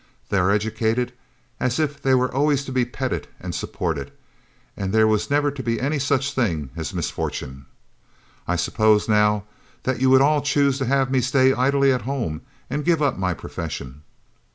They 0.29 0.37
are 0.39 0.49
educated 0.49 1.13
as 1.59 1.79
if 1.79 2.01
they 2.01 2.15
were 2.15 2.33
always 2.33 2.65
to 2.65 2.71
be 2.71 2.85
petted 2.85 3.27
and 3.39 3.53
supported, 3.53 4.11
and 4.75 4.91
there 4.91 5.05
was 5.07 5.29
never 5.29 5.51
to 5.51 5.61
be 5.61 5.79
any 5.79 5.99
such 5.99 6.33
thing 6.33 6.71
as 6.75 6.91
misfortune. 6.91 7.67
I 8.47 8.55
suppose, 8.55 9.07
now, 9.07 9.43
that 9.83 10.01
you 10.01 10.09
would 10.09 10.21
all 10.21 10.41
choose 10.41 10.79
to 10.79 10.87
have 10.87 11.11
me 11.11 11.21
stay 11.21 11.53
idly 11.53 11.91
at 11.93 12.01
home, 12.01 12.41
and 12.67 12.83
give 12.83 13.03
up 13.03 13.19
my 13.19 13.35
profession." 13.35 14.01